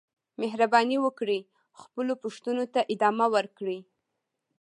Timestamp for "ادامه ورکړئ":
2.93-3.79